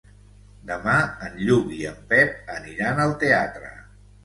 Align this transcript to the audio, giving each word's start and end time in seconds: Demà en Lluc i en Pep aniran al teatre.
Demà 0.69 0.95
en 1.27 1.35
Lluc 1.43 1.69
i 1.81 1.85
en 1.91 2.01
Pep 2.15 2.51
aniran 2.57 3.05
al 3.07 3.17
teatre. 3.27 3.73